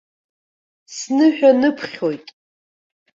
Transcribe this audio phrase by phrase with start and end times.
[0.95, 2.25] Сныҳәа-ныԥхьоит.